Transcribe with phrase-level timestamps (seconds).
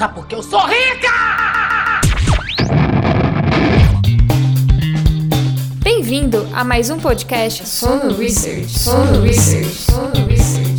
[0.00, 1.10] Sabe por que eu sou rica?
[5.82, 8.78] Bem-vindo a mais um podcast Sono Research.
[8.78, 9.68] Sono Research.
[9.68, 10.74] Sono Research.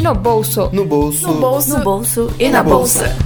[0.00, 0.70] No bolso.
[0.72, 1.26] No bolso.
[1.26, 3.16] No bolso, No bolso e na bolsa.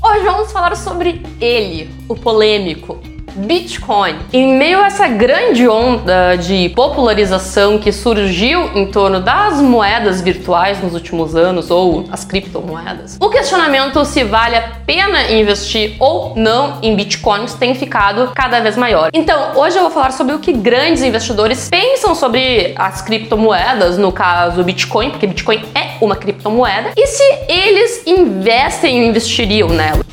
[0.00, 3.15] Hoje vamos falar sobre ele, o polêmico.
[3.36, 4.16] Bitcoin.
[4.32, 10.82] Em meio a essa grande onda de popularização que surgiu em torno das moedas virtuais
[10.82, 16.78] nos últimos anos, ou as criptomoedas, o questionamento se vale a pena investir ou não
[16.82, 19.10] em bitcoins tem ficado cada vez maior.
[19.12, 24.12] Então, hoje eu vou falar sobre o que grandes investidores pensam sobre as criptomoedas, no
[24.12, 30.04] caso Bitcoin, porque Bitcoin é uma criptomoeda, e se eles investem e investiriam nela.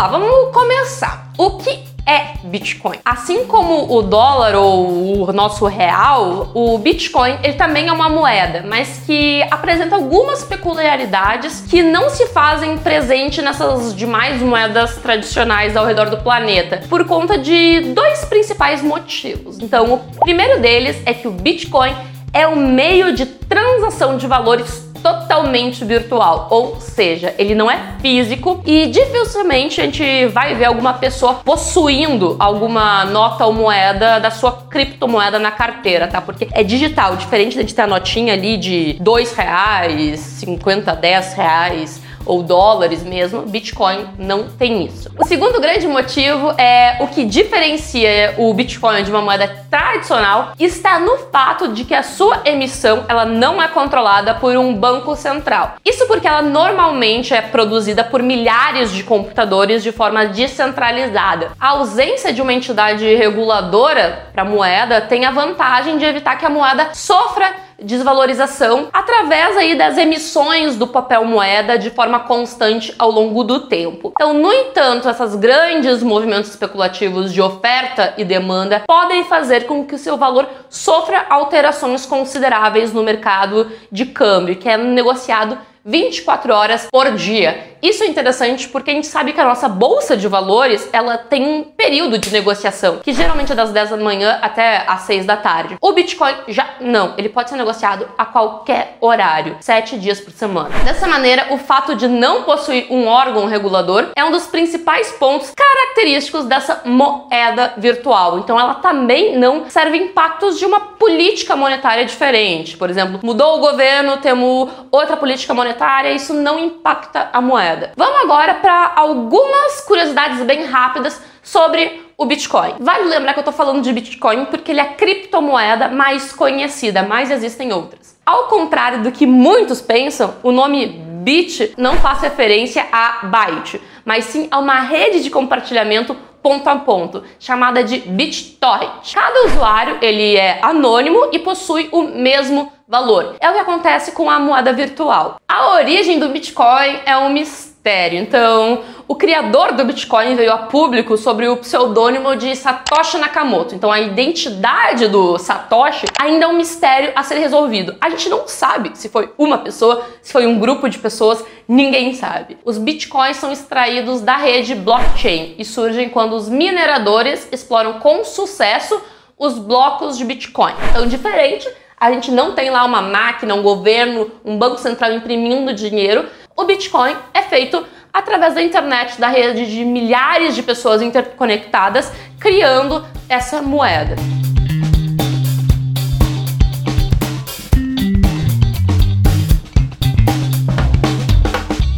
[0.00, 1.30] Lá, vamos começar.
[1.36, 2.96] O que é Bitcoin?
[3.04, 8.64] Assim como o dólar ou o nosso real, o Bitcoin ele também é uma moeda,
[8.66, 15.84] mas que apresenta algumas peculiaridades que não se fazem presente nessas demais moedas tradicionais ao
[15.84, 19.58] redor do planeta, por conta de dois principais motivos.
[19.58, 21.94] Então, o primeiro deles é que o Bitcoin
[22.32, 28.62] é um meio de transação de valores totalmente virtual, ou seja, ele não é físico
[28.64, 34.52] e dificilmente a gente vai ver alguma pessoa possuindo alguma nota ou moeda da sua
[34.68, 36.20] criptomoeda na carteira, tá?
[36.20, 42.09] Porque é digital, diferente de ter a notinha ali de dois reais, 50, 10 reais
[42.24, 45.10] ou dólares mesmo, Bitcoin não tem isso.
[45.18, 50.98] O segundo grande motivo é o que diferencia o Bitcoin de uma moeda tradicional está
[50.98, 55.76] no fato de que a sua emissão ela não é controlada por um banco central.
[55.84, 61.52] Isso porque ela normalmente é produzida por milhares de computadores de forma descentralizada.
[61.58, 66.46] A ausência de uma entidade reguladora para a moeda tem a vantagem de evitar que
[66.46, 73.10] a moeda sofra desvalorização através aí das emissões do papel moeda de forma constante ao
[73.10, 74.12] longo do tempo.
[74.14, 79.94] Então, no entanto, essas grandes movimentos especulativos de oferta e demanda podem fazer com que
[79.94, 86.88] o seu valor sofra alterações consideráveis no mercado de câmbio, que é negociado 24 horas
[86.90, 87.69] por dia.
[87.82, 91.46] Isso é interessante porque a gente sabe que a nossa bolsa de valores, ela tem
[91.46, 95.36] um período de negociação, que geralmente é das 10 da manhã até às 6 da
[95.36, 95.76] tarde.
[95.80, 100.68] O Bitcoin já não, ele pode ser negociado a qualquer horário, 7 dias por semana.
[100.84, 105.52] Dessa maneira, o fato de não possuir um órgão regulador é um dos principais pontos
[105.56, 108.38] característicos dessa moeda virtual.
[108.38, 112.76] Então ela também não serve impactos de uma política monetária diferente.
[112.76, 117.69] Por exemplo, mudou o governo, temos outra política monetária, isso não impacta a moeda.
[117.96, 122.74] Vamos agora para algumas curiosidades bem rápidas sobre o Bitcoin.
[122.78, 127.02] Vale lembrar que eu tô falando de Bitcoin porque ele é a criptomoeda mais conhecida,
[127.02, 128.18] mas existem outras.
[128.24, 130.86] Ao contrário do que muitos pensam, o nome
[131.22, 136.76] Bit não faz referência a byte, mas sim a uma rede de compartilhamento ponto a
[136.76, 139.12] ponto, chamada de BitTorrent.
[139.12, 143.36] Cada usuário ele é anônimo e possui o mesmo valor.
[143.38, 145.36] É o que acontece com a moeda virtual.
[145.48, 148.18] A origem do Bitcoin é um mistério.
[148.18, 153.76] Então, o criador do Bitcoin veio a público sobre o pseudônimo de Satoshi Nakamoto.
[153.76, 157.94] Então, a identidade do Satoshi ainda é um mistério a ser resolvido.
[158.00, 162.12] A gente não sabe se foi uma pessoa, se foi um grupo de pessoas, ninguém
[162.14, 162.58] sabe.
[162.64, 169.00] Os Bitcoins são extraídos da rede blockchain e surgem quando os mineradores exploram com sucesso
[169.38, 170.74] os blocos de Bitcoin.
[170.90, 171.68] Então, diferente
[172.00, 176.26] a gente não tem lá uma máquina, um governo, um banco central imprimindo dinheiro.
[176.56, 182.10] O Bitcoin é feito através da internet, da rede de milhares de pessoas interconectadas,
[182.40, 184.16] criando essa moeda.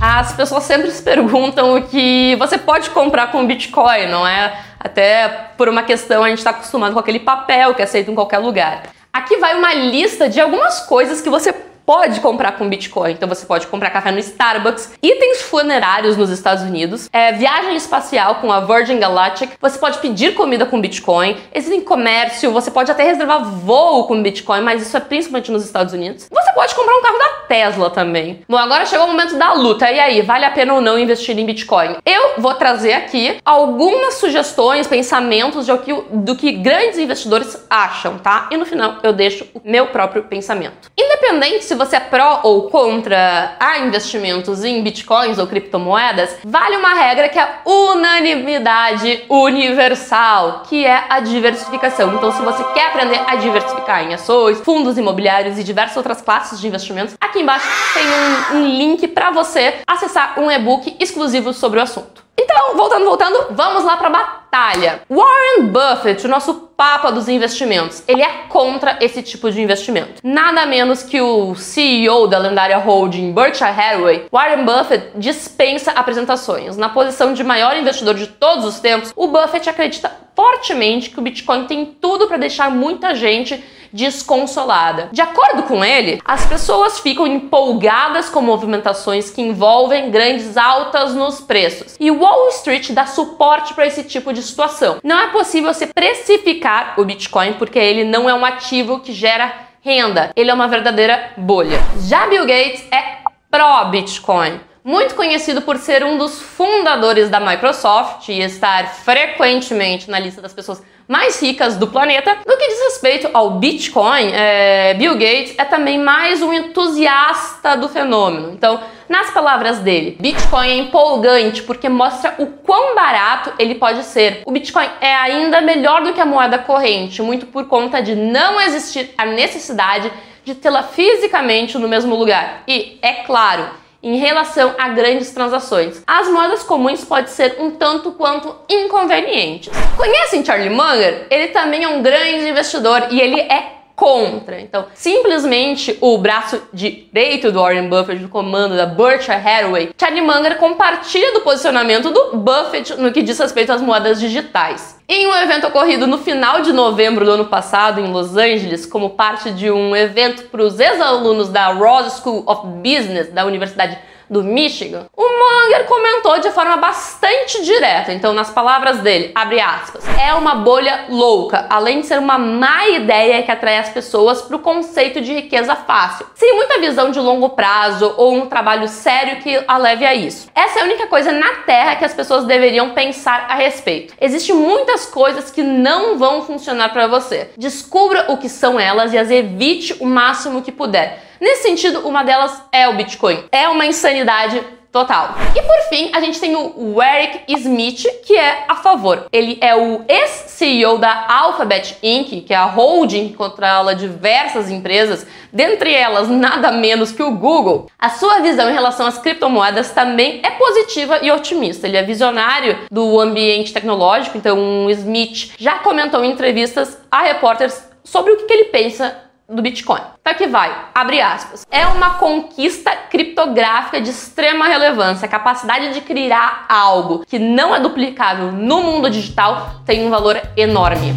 [0.00, 4.52] As pessoas sempre se perguntam o que você pode comprar com Bitcoin, não é?
[4.80, 8.14] Até por uma questão, a gente está acostumado com aquele papel que é aceito em
[8.16, 8.82] qualquer lugar.
[9.22, 13.12] Aqui vai uma lista de algumas coisas que você pode comprar com Bitcoin.
[13.12, 18.36] Então você pode comprar café no Starbucks, itens funerários nos Estados Unidos, é, viagem espacial
[18.36, 23.02] com a Virgin Galactic, você pode pedir comida com Bitcoin, existe comércio, você pode até
[23.02, 26.28] reservar voo com Bitcoin, mas isso é principalmente nos Estados Unidos.
[26.30, 28.42] Você pode comprar um carro da Tesla também.
[28.48, 29.90] Bom, agora chegou o momento da luta.
[29.90, 31.96] E aí, vale a pena ou não investir em Bitcoin?
[32.04, 38.48] Eu vou trazer aqui algumas sugestões, pensamentos de que, do que grandes investidores acham, tá?
[38.50, 40.90] E no final eu deixo o meu próprio pensamento.
[40.96, 46.92] Independente se você é pró ou contra a investimentos em bitcoins ou criptomoedas, vale uma
[46.92, 52.14] regra que é unanimidade universal, que é a diversificação.
[52.14, 56.60] Então, se você quer aprender a diversificar em ações, fundos imobiliários e diversas outras classes
[56.60, 61.78] de investimentos, aqui embaixo tem um, um link para você acessar um e-book exclusivo sobre
[61.78, 62.22] o assunto.
[62.38, 65.00] Então, voltando, voltando, vamos lá para a batalha.
[65.08, 70.20] Warren Buffett, o nosso papa dos investimentos, ele é contra esse tipo de investimento.
[70.22, 76.76] Nada menos que o CEO da lendária holding Berkshire Hathaway, Warren Buffett dispensa apresentações.
[76.76, 81.22] Na posição de maior investidor de todos os tempos, o Buffett acredita fortemente que o
[81.22, 83.62] Bitcoin tem tudo para deixar muita gente
[83.92, 85.10] desconsolada.
[85.12, 91.40] De acordo com ele, as pessoas ficam empolgadas com movimentações que envolvem grandes altas nos
[91.40, 91.96] preços.
[92.00, 94.98] E Wall Street dá suporte para esse tipo de situação.
[95.02, 99.52] Não é possível se precificar o Bitcoin porque ele não é um ativo que gera
[99.80, 100.30] renda.
[100.36, 101.78] Ele é uma verdadeira bolha.
[102.06, 103.18] Já Bill Gates é
[103.50, 110.42] pró-Bitcoin muito conhecido por ser um dos fundadores da Microsoft e estar frequentemente na lista
[110.42, 112.38] das pessoas mais ricas do planeta.
[112.46, 117.88] No que diz respeito ao Bitcoin, é, Bill Gates é também mais um entusiasta do
[117.88, 118.52] fenômeno.
[118.52, 124.42] Então, nas palavras dele, Bitcoin é empolgante porque mostra o quão barato ele pode ser.
[124.46, 128.60] O Bitcoin é ainda melhor do que a moeda corrente, muito por conta de não
[128.60, 130.10] existir a necessidade
[130.44, 132.62] de tê-la fisicamente no mesmo lugar.
[132.66, 136.02] E, é claro, em relação a grandes transações.
[136.06, 139.72] As moedas comuns podem ser um tanto quanto inconvenientes.
[139.96, 141.26] Conhecem Charlie Munger?
[141.30, 144.60] Ele também é um grande investidor e ele é contra.
[144.60, 150.56] Então, simplesmente o braço direito do Warren Buffett no comando da Berkshire Hathaway, Charlie Munger
[150.56, 155.00] compartilha do posicionamento do Buffett no que diz respeito às moedas digitais.
[155.08, 159.10] Em um evento ocorrido no final de novembro do ano passado em Los Angeles, como
[159.10, 163.98] parte de um evento para os ex-alunos da Ross School of Business da Universidade
[164.32, 170.02] do Michigan, o Munger comentou de forma bastante direta, então nas palavras dele, abre aspas,
[170.18, 174.56] é uma bolha louca, além de ser uma má ideia que atrai as pessoas para
[174.56, 179.42] o conceito de riqueza fácil, sem muita visão de longo prazo ou um trabalho sério
[179.42, 180.48] que a leve a isso.
[180.54, 184.14] Essa é a única coisa na Terra que as pessoas deveriam pensar a respeito.
[184.18, 187.50] Existem muitas coisas que não vão funcionar para você.
[187.58, 191.31] Descubra o que são elas e as evite o máximo que puder.
[191.42, 193.42] Nesse sentido, uma delas é o Bitcoin.
[193.50, 194.62] É uma insanidade
[194.92, 195.34] total.
[195.56, 199.26] E por fim, a gente tem o Eric Smith, que é a favor.
[199.32, 205.26] Ele é o ex-CEO da Alphabet Inc., que é a holding que controla diversas empresas,
[205.52, 207.90] dentre elas nada menos que o Google.
[207.98, 211.88] A sua visão em relação às criptomoedas também é positiva e otimista.
[211.88, 217.90] Ele é visionário do ambiente tecnológico, então o Smith já comentou em entrevistas a repórteres
[218.04, 220.00] sobre o que ele pensa do Bitcoin.
[220.22, 221.66] Tá que vai, abre aspas.
[221.70, 225.26] É uma conquista criptográfica de extrema relevância.
[225.26, 230.40] A capacidade de criar algo que não é duplicável no mundo digital tem um valor
[230.56, 231.14] enorme.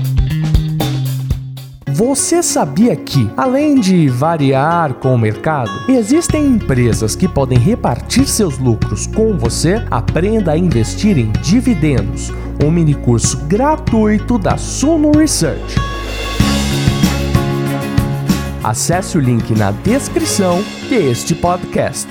[1.87, 8.59] Você sabia que, além de variar com o mercado, existem empresas que podem repartir seus
[8.59, 9.81] lucros com você?
[9.89, 15.94] Aprenda a investir em dividendos, um mini curso gratuito da Suno Research.
[18.67, 20.59] Acesse o link na descrição
[20.89, 22.07] deste podcast.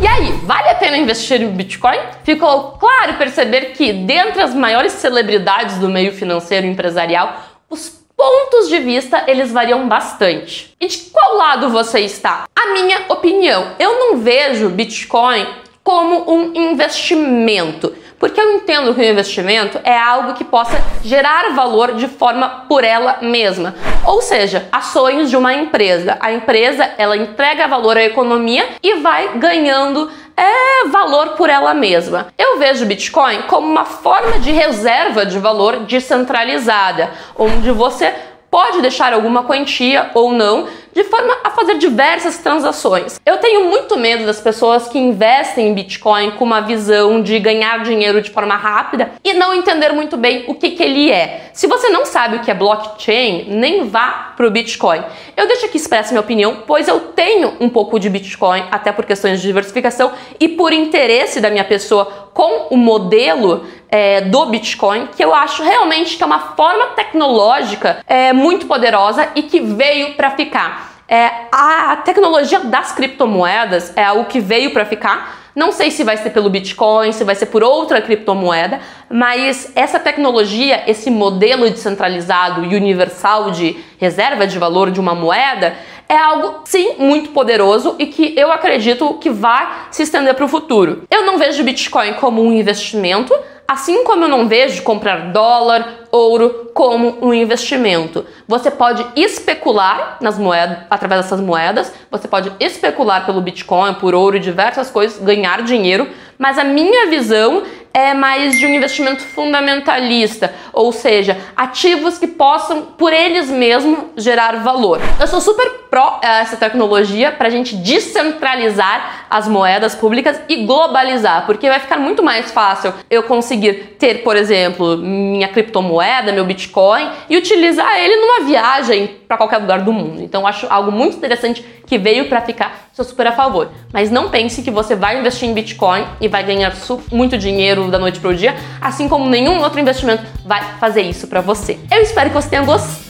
[0.00, 1.98] E aí, vale a pena investir em Bitcoin?
[2.24, 8.70] Ficou claro perceber que, dentre as maiores celebridades do meio financeiro e empresarial, os pontos
[8.70, 10.74] de vista eles variam bastante.
[10.80, 12.48] E de qual lado você está?
[12.56, 15.46] A minha opinião, eu não vejo Bitcoin
[15.84, 17.94] como um investimento.
[18.18, 22.82] Porque eu entendo que o investimento é algo que possa gerar valor de forma por
[22.82, 23.74] ela mesma.
[24.04, 26.16] Ou seja, ações de uma empresa.
[26.20, 32.28] A empresa, ela entrega valor à economia e vai ganhando é valor por ela mesma.
[32.36, 38.12] Eu vejo o Bitcoin como uma forma de reserva de valor descentralizada, onde você
[38.50, 43.20] pode deixar alguma quantia ou não de forma a fazer diversas transações.
[43.26, 47.82] Eu tenho muito medo das pessoas que investem em Bitcoin com uma visão de ganhar
[47.82, 51.50] dinheiro de forma rápida e não entender muito bem o que, que ele é.
[51.52, 55.04] Se você não sabe o que é blockchain, nem vá para o Bitcoin.
[55.36, 59.04] Eu deixo aqui expressa minha opinião, pois eu tenho um pouco de Bitcoin, até por
[59.04, 65.08] questões de diversificação e por interesse da minha pessoa com o modelo é, do Bitcoin,
[65.14, 70.14] que eu acho realmente que é uma forma tecnológica é, muito poderosa e que veio
[70.14, 70.85] para ficar.
[71.08, 76.18] É, a tecnologia das criptomoedas é algo que veio para ficar Não sei se vai
[76.18, 82.62] ser pelo Bitcoin, se vai ser por outra criptomoeda, mas essa tecnologia, esse modelo descentralizado
[82.62, 85.74] e universal de reserva de valor de uma moeda,
[86.08, 90.48] é algo sim muito poderoso e que eu acredito que vai se estender para o
[90.48, 91.04] futuro.
[91.10, 93.34] Eu não vejo Bitcoin como um investimento,
[93.66, 98.24] assim como eu não vejo comprar dólar, ouro como um investimento.
[98.48, 104.36] Você pode especular nas moedas, através dessas moedas, você pode especular pelo Bitcoin, por ouro
[104.36, 106.08] e diversas coisas, ganhar dinheiro,
[106.38, 107.62] mas a minha visão
[107.96, 114.62] é mais de um investimento fundamentalista, ou seja, ativos que possam por eles mesmos gerar
[114.62, 115.00] valor.
[115.18, 121.46] Eu sou super pró essa tecnologia para a gente descentralizar as moedas públicas e globalizar,
[121.46, 127.08] porque vai ficar muito mais fácil eu conseguir ter, por exemplo, minha criptomoeda, meu Bitcoin
[127.30, 130.22] e utilizar ele numa viagem para qualquer lugar do mundo.
[130.22, 133.68] Então acho algo muito interessante que veio para ficar, sou super a favor.
[133.92, 136.74] Mas não pense que você vai investir em Bitcoin e vai ganhar
[137.12, 141.26] muito dinheiro da noite para o dia, assim como nenhum outro investimento vai fazer isso
[141.26, 141.78] para você.
[141.90, 143.04] Eu espero que você tenha gostado.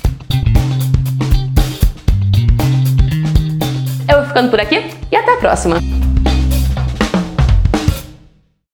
[4.08, 5.76] Eu vou ficando por aqui e até a próxima.